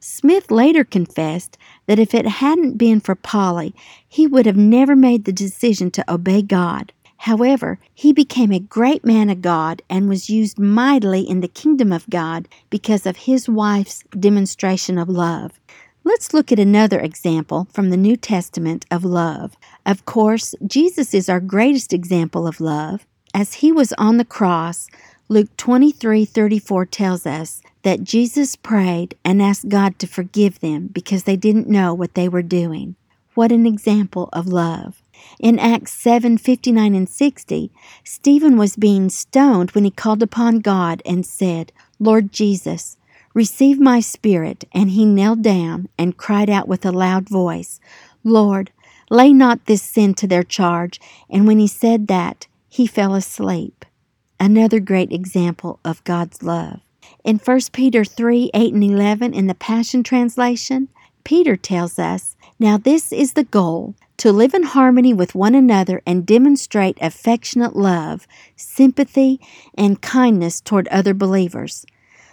Smith 0.01 0.51
later 0.51 0.83
confessed 0.83 1.59
that 1.85 1.99
if 1.99 2.15
it 2.15 2.27
hadn't 2.27 2.79
been 2.79 3.01
for 3.01 3.15
Polly, 3.15 3.75
he 4.09 4.27
would 4.27 4.47
have 4.47 4.57
never 4.57 4.97
made 4.97 5.27
the 5.27 5.33
decision 5.33 5.91
to 5.91 6.11
obey 6.11 6.41
God. 6.41 6.95
However, 7.25 7.79
he 7.95 8.15
became 8.15 8.51
a 8.51 8.59
great 8.59 9.05
man 9.05 9.29
of 9.29 9.43
God 9.43 9.83
and 9.91 10.09
was 10.09 10.31
used 10.31 10.59
mightily 10.59 11.21
in 11.21 11.43
the 11.43 11.49
kingdom 11.49 11.93
of 11.93 12.09
God 12.09 12.49
because 12.71 13.05
of 13.05 13.29
his 13.29 13.47
wife's 13.47 14.03
demonstration 14.19 14.97
of 14.97 15.07
love. 15.07 15.61
Let's 16.03 16.33
look 16.33 16.51
at 16.51 16.59
another 16.59 16.99
example 16.99 17.69
from 17.75 17.91
the 17.91 17.99
New 17.99 18.17
Testament 18.17 18.87
of 18.91 19.05
love. 19.05 19.55
Of 19.85 20.07
course, 20.07 20.55
Jesus 20.67 21.13
is 21.13 21.29
our 21.29 21.41
greatest 21.41 21.93
example 21.93 22.47
of 22.47 22.59
love. 22.59 23.07
As 23.35 23.55
he 23.55 23.71
was 23.71 23.93
on 23.99 24.17
the 24.17 24.25
cross, 24.25 24.89
Luke 25.29 25.55
23:34 25.59 26.87
tells 26.87 27.27
us 27.27 27.61
that 27.83 28.03
Jesus 28.03 28.57
prayed 28.57 29.15
and 29.27 29.43
asked 29.43 29.69
God 29.69 29.99
to 29.99 30.07
forgive 30.07 30.61
them 30.61 30.89
because 30.91 31.25
they 31.25 31.37
didn't 31.37 31.69
know 31.69 31.93
what 31.93 32.15
they 32.15 32.31
were 32.31 32.43
doing. 32.43 32.97
What 33.35 33.53
an 33.53 33.67
example 33.67 34.31
of 34.33 34.47
love. 34.47 35.03
In 35.39 35.59
Acts 35.59 35.93
7 35.93 36.39
59 36.39 36.95
and 36.95 37.09
60, 37.09 37.73
Stephen 38.05 38.57
was 38.57 38.77
being 38.77 39.09
stoned 39.09 39.71
when 39.73 39.85
he 39.85 39.91
called 39.91 40.23
upon 40.23 40.61
God 40.61 41.03
and 41.05 41.25
said, 41.25 41.73
Lord 41.99 42.33
Jesus, 42.33 42.97
receive 43.35 43.79
my 43.79 44.01
spirit. 44.01 44.65
And 44.73 44.91
he 44.91 45.05
knelt 45.05 45.43
down 45.43 45.89
and 45.99 46.17
cried 46.17 46.51
out 46.51 46.69
with 46.69 46.85
a 46.85 46.93
loud 46.93 47.29
voice, 47.29 47.81
Lord, 48.25 48.71
lay 49.11 49.33
not 49.33 49.67
this 49.67 49.83
sin 49.83 50.15
to 50.15 50.27
their 50.27 50.45
charge. 50.45 51.01
And 51.29 51.47
when 51.47 51.59
he 51.59 51.67
said 51.67 52.07
that, 52.09 52.47
he 52.69 52.87
fell 52.87 53.15
asleep. 53.15 53.85
Another 54.39 54.81
great 54.81 55.13
example 55.13 55.81
of 55.85 56.05
God's 56.05 56.43
love. 56.43 56.81
In 57.25 57.39
1 57.39 57.61
Peter 57.73 58.05
3 58.05 58.51
8 58.55 58.75
and 58.75 58.85
11 58.85 59.35
in 59.35 59.47
the 59.47 59.55
Passion 59.55 60.03
Translation, 60.03 60.89
Peter 61.25 61.57
tells 61.57 61.99
us, 61.99 62.37
Now 62.59 62.77
this 62.77 63.13
is 63.13 63.33
the 63.33 63.45
goal 63.45 63.95
to 64.19 64.33
live 64.33 64.53
in 64.53 64.65
harmony 64.65 65.15
with 65.15 65.35
one 65.35 65.55
another 65.55 66.03
and 66.07 66.27
demonstrate 66.27 66.99
affectionate 67.01 67.75
love, 67.75 68.27
sympathy, 68.57 69.41
and 69.75 70.03
kindness 70.03 70.61
toward 70.61 70.89
other 70.89 71.15
believers. 71.15 71.87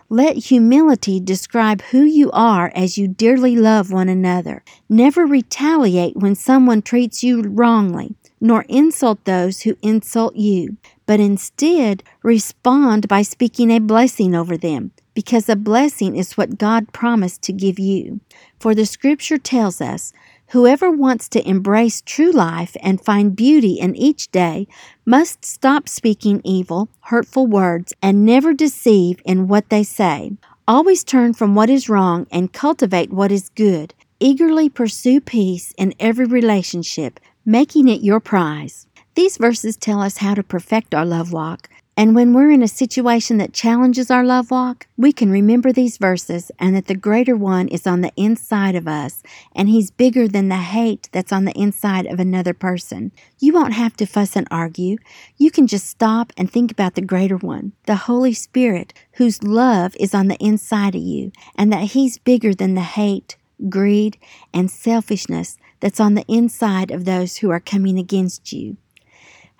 Let 0.10 0.38
humility 0.38 1.20
describe 1.20 1.82
who 1.82 2.04
you 2.04 2.32
are 2.32 2.72
as 2.74 2.98
you 2.98 3.10
dearly 3.10 3.58
love 3.58 3.92
one 3.92 4.08
another. 4.08 4.64
Never 4.88 5.26
retaliate 5.26 6.16
when 6.16 6.34
someone 6.34 6.82
treats 6.82 7.24
you 7.24 7.42
wrongly, 7.42 8.16
nor 8.40 8.64
insult 8.70 9.26
those 9.26 9.62
who 9.62 9.78
insult 9.82 10.36
you, 10.36 10.78
but 11.06 11.20
instead 11.20 12.04
respond 12.24 13.10
by 13.10 13.22
speaking 13.22 13.70
a 13.70 13.80
blessing 13.80 14.34
over 14.34 14.56
them, 14.56 14.92
because 15.18 15.50
a 15.50 15.56
blessing 15.56 16.16
is 16.16 16.38
what 16.38 16.60
God 16.60 16.94
promised 16.94 17.42
to 17.42 17.52
give 17.52 17.80
you. 17.80 18.20
For 18.60 18.76
the 18.76 18.86
scripture 18.86 19.40
tells 19.40 19.82
us, 19.82 20.14
Whoever 20.50 20.92
wants 20.92 21.28
to 21.30 21.50
embrace 21.50 22.04
true 22.06 22.32
life 22.32 22.78
and 22.84 23.04
find 23.04 23.36
beauty 23.36 23.80
in 23.80 23.96
each 23.96 24.30
day 24.30 24.68
must 25.08 25.44
stop 25.44 25.90
speaking 25.90 26.40
evil, 26.44 26.90
hurtful 27.00 27.48
words, 27.48 27.94
and 28.00 28.28
never 28.28 28.54
deceive 28.54 29.20
in 29.26 29.48
what 29.48 29.72
they 29.72 29.82
say. 29.82 30.34
Always 30.68 31.04
turn 31.04 31.34
from 31.34 31.56
what 31.56 31.72
is 31.72 31.90
wrong 31.90 32.28
and 32.32 32.54
cultivate 32.54 33.12
what 33.12 33.32
is 33.32 33.50
good. 33.50 33.96
Eagerly 34.20 34.70
pursue 34.70 35.20
peace 35.20 35.74
in 35.80 35.96
every 36.00 36.26
relationship, 36.26 37.20
making 37.44 37.88
it 37.88 38.04
your 38.04 38.20
prize. 38.20 38.86
These 39.16 39.38
verses 39.38 39.78
tell 39.78 40.00
us 40.00 40.18
how 40.18 40.36
to 40.36 40.44
perfect 40.44 40.94
our 40.94 41.08
love 41.08 41.34
walk. 41.34 41.70
And 42.00 42.14
when 42.14 42.32
we're 42.32 42.52
in 42.52 42.62
a 42.62 42.68
situation 42.68 43.40
that 43.40 43.54
challenges 43.54 44.12
our 44.12 44.24
love 44.24 44.52
walk, 44.52 44.86
we 44.98 45.12
can 45.12 45.32
remember 45.32 45.74
these 45.74 45.98
verses 45.98 46.52
and 46.60 46.76
that 46.76 46.86
the 46.86 46.94
greater 46.94 47.36
one 47.36 47.68
is 47.70 47.88
on 47.88 48.02
the 48.02 48.12
inside 48.16 48.76
of 48.76 48.88
us 48.88 49.24
and 49.56 49.68
he's 49.68 49.90
bigger 49.90 50.28
than 50.28 50.48
the 50.48 50.58
hate 50.58 51.10
that's 51.12 51.34
on 51.34 51.46
the 51.46 51.60
inside 51.60 52.06
of 52.06 52.20
another 52.20 52.54
person. 52.54 53.12
You 53.40 53.52
won't 53.52 53.74
have 53.74 53.98
to 53.98 54.06
fuss 54.06 54.36
and 54.36 54.48
argue. 54.52 54.98
You 55.38 55.50
can 55.50 55.66
just 55.66 55.88
stop 55.88 56.32
and 56.38 56.52
think 56.52 56.72
about 56.72 56.94
the 56.94 57.02
greater 57.02 57.38
one, 57.38 57.72
the 57.88 57.96
Holy 57.96 58.34
Spirit, 58.34 58.94
whose 59.14 59.42
love 59.42 59.96
is 60.00 60.14
on 60.14 60.28
the 60.28 60.38
inside 60.38 60.94
of 60.94 61.02
you 61.02 61.32
and 61.56 61.74
that 61.74 61.94
he's 61.94 62.20
bigger 62.20 62.54
than 62.54 62.76
the 62.76 62.82
hate, 62.82 63.38
greed, 63.70 64.20
and 64.54 64.70
selfishness 64.70 65.58
that's 65.80 66.00
on 66.00 66.14
the 66.14 66.26
inside 66.28 66.92
of 66.92 67.06
those 67.06 67.38
who 67.38 67.50
are 67.50 67.60
coming 67.60 67.98
against 67.98 68.54
you. 68.54 68.78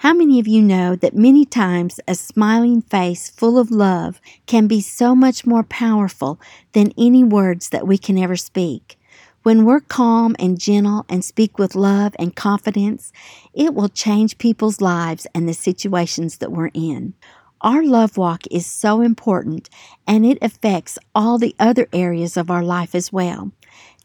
How 0.02 0.14
many 0.14 0.40
of 0.40 0.48
you 0.48 0.62
know 0.62 0.96
that 0.96 1.16
many 1.16 1.44
times 1.44 2.00
a 2.08 2.14
smiling 2.14 2.84
face 2.84 3.32
full 3.32 3.58
of 3.58 3.72
love 3.72 4.22
can 4.46 4.68
be 4.68 4.80
so 4.80 5.16
much 5.16 5.44
more 5.44 5.64
powerful 5.64 6.40
than 6.74 6.94
any 7.00 7.24
words 7.24 7.70
that 7.70 7.88
we 7.88 7.98
can 7.98 8.16
ever 8.16 8.36
speak? 8.36 9.00
When 9.42 9.66
we're 9.66 9.80
calm 9.80 10.36
and 10.38 10.60
gentle 10.60 11.08
and 11.10 11.26
speak 11.26 11.58
with 11.58 11.74
love 11.74 12.16
and 12.20 12.36
confidence, 12.36 13.12
it 13.56 13.74
will 13.74 13.90
change 13.90 14.38
people's 14.38 14.82
lives 14.82 15.26
and 15.34 15.50
the 15.50 15.56
situations 15.56 16.38
that 16.38 16.52
we're 16.52 16.70
in. 16.76 17.16
Our 17.62 17.84
love 17.84 18.18
walk 18.18 18.44
is 18.52 18.68
so 18.68 19.02
important 19.02 19.68
and 20.06 20.28
it 20.28 20.38
affects 20.44 21.00
all 21.16 21.40
the 21.40 21.56
other 21.58 21.88
areas 21.92 22.38
of 22.38 22.52
our 22.52 22.64
life 22.64 22.94
as 22.94 23.12
well. 23.12 23.52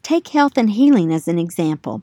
Take 0.03 0.27
health 0.27 0.57
and 0.57 0.69
healing 0.69 1.13
as 1.13 1.29
an 1.29 1.39
example. 1.39 2.01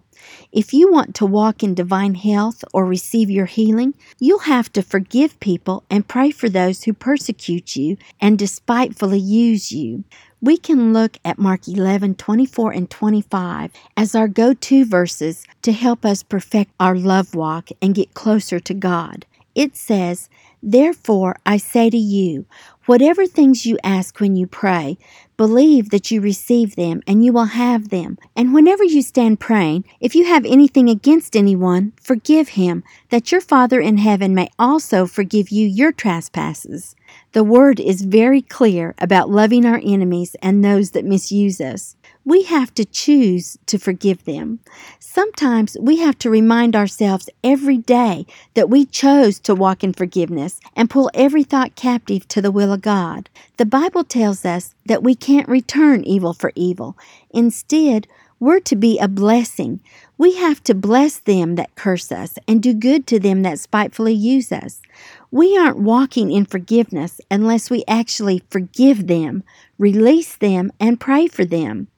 If 0.53 0.73
you 0.73 0.91
want 0.91 1.15
to 1.17 1.27
walk 1.27 1.63
in 1.63 1.75
divine 1.75 2.15
health 2.15 2.65
or 2.73 2.87
receive 2.87 3.29
your 3.31 3.45
healing, 3.45 3.93
you'll 4.19 4.41
have 4.41 4.73
to 4.73 4.83
forgive 4.83 5.39
people 5.39 5.85
and 5.91 6.09
pray 6.09 6.31
for 6.31 6.49
those 6.49 6.85
who 6.85 6.95
persecute 6.95 7.77
you 7.77 7.99
and 8.19 8.39
despitefully 8.39 9.19
use 9.19 9.71
you. 9.71 10.05
We 10.41 10.57
can 10.57 10.95
look 10.95 11.19
at 11.27 11.39
Mark 11.39 11.69
11, 11.69 12.15
24, 12.15 12.73
and 12.73 12.89
25 12.89 13.71
as 13.99 14.15
our 14.15 14.29
go 14.29 14.55
to 14.55 14.85
verses 14.87 15.45
to 15.61 15.73
help 15.73 16.07
us 16.07 16.23
perfect 16.23 16.73
our 16.81 16.97
love 16.97 17.35
walk 17.35 17.69
and 17.83 17.95
get 17.95 18.15
closer 18.15 18.59
to 18.61 18.73
God. 18.73 19.27
It 19.55 19.77
says, 19.77 20.29
Therefore, 20.63 21.37
I 21.47 21.57
say 21.57 21.89
to 21.91 21.97
you, 21.97 22.45
whatever 22.87 23.27
things 23.27 23.65
you 23.65 23.79
ask 23.83 24.21
when 24.21 24.37
you 24.37 24.47
pray, 24.47 24.99
believe 25.37 25.89
that 25.91 26.11
you 26.11 26.21
receive 26.21 26.77
them 26.77 27.03
and 27.07 27.25
you 27.25 27.33
will 27.33 27.47
have 27.47 27.89
them. 27.89 28.19
And 28.37 28.53
whenever 28.53 28.85
you 28.85 29.01
stand 29.01 29.41
praying, 29.41 29.85
if 30.01 30.15
you 30.15 30.27
have 30.27 30.45
anything 30.45 30.91
against 30.91 31.35
anyone, 31.35 31.93
forgive 32.01 32.51
him, 32.51 32.85
that 33.09 33.33
your 33.33 33.41
Father 33.41 33.81
in 33.81 33.97
heaven 33.97 34.35
may 34.35 34.51
also 34.59 35.07
forgive 35.07 35.49
you 35.49 35.67
your 35.67 35.93
trespasses. 35.93 36.95
The 37.33 37.45
word 37.45 37.81
is 37.81 38.03
very 38.03 38.43
clear 38.43 38.95
about 38.99 39.31
loving 39.31 39.65
our 39.65 39.81
enemies 39.83 40.37
and 40.43 40.63
those 40.63 40.91
that 40.91 41.05
misuse 41.05 41.61
us. 41.61 41.97
We 42.25 42.43
have 42.45 42.75
to 42.75 42.85
choose 42.85 43.59
to 43.67 43.79
forgive 43.79 44.25
them. 44.25 44.61
Sometimes 44.99 45.77
we 45.81 45.97
have 45.97 46.19
to 46.19 46.31
remind 46.31 46.77
ourselves 46.77 47.31
every 47.43 47.79
day 47.79 48.27
that 48.55 48.69
we 48.69 48.85
chose 48.85 49.39
to 49.41 49.55
walk 49.55 49.83
in 49.83 49.95
forgiveness 49.95 50.61
and 50.77 50.91
pull 50.91 51.11
every 51.15 51.43
thought 51.43 51.77
captive 51.77 52.29
to 52.29 52.43
the 52.43 52.51
will 52.51 52.73
of 52.73 52.83
God. 52.83 53.31
The 53.57 53.65
Bible 53.67 54.05
tells 54.05 54.45
us 54.45 54.75
that 54.87 55.03
we 55.03 55.15
can't 55.15 55.49
return 55.49 56.05
evil 56.05 56.35
for 56.35 56.53
evil. 56.55 56.97
Instead, 57.31 58.07
we're 58.39 58.61
to 58.61 58.77
be 58.77 58.99
a 58.99 59.09
blessing. 59.09 59.81
We 60.17 60.37
have 60.37 60.63
to 60.65 60.75
bless 60.75 61.19
them 61.19 61.57
that 61.57 61.75
curse 61.75 62.13
us 62.13 62.39
and 62.47 62.63
do 62.63 62.73
good 62.73 63.07
to 63.09 63.19
them 63.19 63.43
that 63.43 63.59
spitefully 63.59 64.15
use 64.15 64.53
us. 64.53 64.81
We 65.31 65.59
aren't 65.59 65.79
walking 65.79 66.31
in 66.31 66.47
forgiveness 66.47 67.21
unless 67.31 67.71
we 67.71 67.85
actually 67.87 68.43
forgive 68.51 69.07
them, 69.07 69.43
release 69.79 70.37
them, 70.37 70.71
and 70.79 71.01
pray 71.01 71.27
for 71.27 71.45
them. 71.45 71.89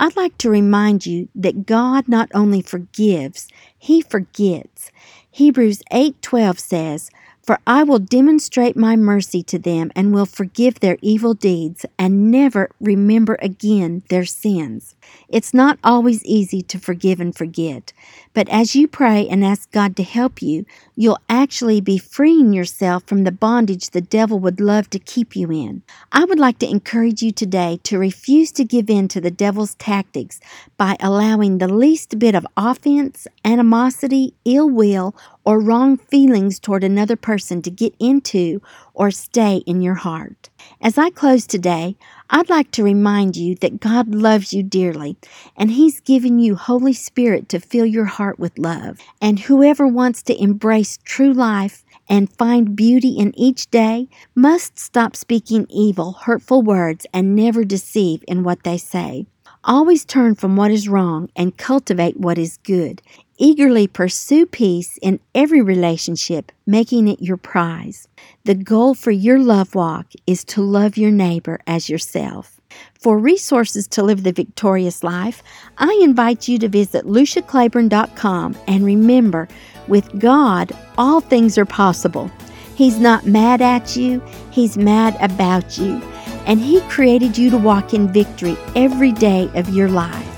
I'd 0.00 0.16
like 0.16 0.38
to 0.38 0.48
remind 0.48 1.04
you 1.04 1.28
that 1.34 1.66
God 1.66 2.08
not 2.08 2.30
only 2.32 2.62
forgives, 2.62 3.48
he 3.78 4.00
forgets. 4.00 4.90
Hebrews 5.30 5.82
8:12 5.92 6.58
says, 6.58 7.10
"For 7.50 7.58
I 7.66 7.82
will 7.82 7.98
demonstrate 7.98 8.76
my 8.76 8.94
mercy 8.94 9.42
to 9.42 9.58
them 9.58 9.90
and 9.96 10.14
will 10.14 10.24
forgive 10.24 10.78
their 10.78 10.98
evil 11.02 11.34
deeds 11.34 11.84
and 11.98 12.30
never 12.30 12.70
remember 12.80 13.36
again 13.42 14.04
their 14.08 14.24
sins." 14.24 14.94
It's 15.28 15.52
not 15.52 15.80
always 15.82 16.24
easy 16.24 16.62
to 16.62 16.78
forgive 16.78 17.18
and 17.18 17.34
forget, 17.34 17.92
but 18.34 18.48
as 18.50 18.76
you 18.76 18.86
pray 18.86 19.26
and 19.28 19.44
ask 19.44 19.68
God 19.72 19.96
to 19.96 20.04
help 20.04 20.40
you, 20.40 20.64
you'll 20.94 21.18
actually 21.28 21.80
be 21.80 21.98
freeing 21.98 22.52
yourself 22.52 23.02
from 23.06 23.24
the 23.24 23.32
bondage 23.32 23.90
the 23.90 24.00
devil 24.00 24.38
would 24.38 24.60
love 24.60 24.88
to 24.90 25.00
keep 25.00 25.34
you 25.34 25.50
in. 25.50 25.82
I 26.12 26.24
would 26.24 26.38
like 26.38 26.60
to 26.60 26.70
encourage 26.70 27.20
you 27.20 27.32
today 27.32 27.80
to 27.82 27.98
refuse 27.98 28.52
to 28.52 28.64
give 28.64 28.88
in 28.88 29.08
to 29.08 29.20
the 29.20 29.32
devil's 29.32 29.74
tactics 29.74 30.38
by 30.76 30.96
allowing 31.00 31.58
the 31.58 31.72
least 31.72 32.16
bit 32.20 32.36
of 32.36 32.46
offense, 32.56 33.26
animosity, 33.44 34.34
ill 34.44 34.70
will, 34.70 35.16
or 35.50 35.58
wrong 35.58 35.96
feelings 35.96 36.60
toward 36.60 36.84
another 36.84 37.16
person 37.16 37.60
to 37.60 37.72
get 37.72 37.92
into 37.98 38.62
or 38.94 39.10
stay 39.10 39.56
in 39.66 39.82
your 39.82 39.96
heart. 39.96 40.48
As 40.80 40.96
I 40.96 41.10
close 41.10 41.44
today, 41.44 41.96
I'd 42.30 42.48
like 42.48 42.70
to 42.70 42.84
remind 42.84 43.34
you 43.34 43.56
that 43.56 43.80
God 43.80 44.14
loves 44.14 44.52
you 44.52 44.62
dearly, 44.62 45.16
and 45.56 45.72
He's 45.72 45.98
given 45.98 46.38
you 46.38 46.54
Holy 46.54 46.92
Spirit 46.92 47.48
to 47.48 47.58
fill 47.58 47.84
your 47.84 48.04
heart 48.04 48.38
with 48.38 48.60
love. 48.60 49.00
And 49.20 49.40
whoever 49.40 49.88
wants 49.88 50.22
to 50.24 50.40
embrace 50.40 51.00
true 51.02 51.32
life 51.32 51.84
and 52.08 52.32
find 52.32 52.76
beauty 52.76 53.18
in 53.18 53.36
each 53.36 53.72
day 53.72 54.08
must 54.36 54.78
stop 54.78 55.16
speaking 55.16 55.66
evil, 55.68 56.12
hurtful 56.12 56.62
words 56.62 57.06
and 57.12 57.34
never 57.34 57.64
deceive 57.64 58.22
in 58.28 58.44
what 58.44 58.62
they 58.62 58.78
say. 58.78 59.26
Always 59.64 60.06
turn 60.06 60.36
from 60.36 60.56
what 60.56 60.70
is 60.70 60.88
wrong 60.88 61.28
and 61.36 61.56
cultivate 61.56 62.16
what 62.16 62.38
is 62.38 62.56
good. 62.62 63.02
Eagerly 63.42 63.86
pursue 63.86 64.44
peace 64.44 64.98
in 65.00 65.18
every 65.34 65.62
relationship, 65.62 66.52
making 66.66 67.08
it 67.08 67.22
your 67.22 67.38
prize. 67.38 68.06
The 68.44 68.54
goal 68.54 68.92
for 68.92 69.12
your 69.12 69.38
love 69.38 69.74
walk 69.74 70.08
is 70.26 70.44
to 70.44 70.60
love 70.60 70.98
your 70.98 71.10
neighbor 71.10 71.58
as 71.66 71.88
yourself. 71.88 72.60
For 73.00 73.18
resources 73.18 73.88
to 73.88 74.02
live 74.02 74.24
the 74.24 74.32
victorious 74.32 75.02
life, 75.02 75.42
I 75.78 75.98
invite 76.02 76.48
you 76.48 76.58
to 76.58 76.68
visit 76.68 77.06
luciaclaiborne.com 77.06 78.58
and 78.68 78.84
remember, 78.84 79.48
with 79.88 80.20
God, 80.20 80.72
all 80.98 81.22
things 81.22 81.56
are 81.56 81.64
possible. 81.64 82.30
He's 82.74 82.98
not 82.98 83.24
mad 83.24 83.62
at 83.62 83.96
you, 83.96 84.22
He's 84.50 84.76
mad 84.76 85.16
about 85.18 85.78
you, 85.78 86.02
and 86.44 86.60
He 86.60 86.82
created 86.90 87.38
you 87.38 87.48
to 87.48 87.56
walk 87.56 87.94
in 87.94 88.12
victory 88.12 88.58
every 88.76 89.12
day 89.12 89.50
of 89.54 89.70
your 89.70 89.88
life. 89.88 90.29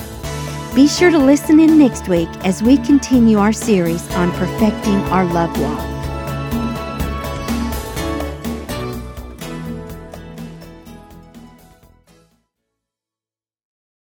Be 0.74 0.88
sure 0.88 1.10
to 1.10 1.18
listen 1.18 1.60
in 1.60 1.76
next 1.76 2.08
week 2.08 2.30
as 2.44 2.62
we 2.62 2.78
continue 2.78 3.36
our 3.36 3.52
series 3.52 4.10
on 4.12 4.32
perfecting 4.32 4.94
our 5.12 5.26
love 5.26 5.54
walk. 5.60 5.91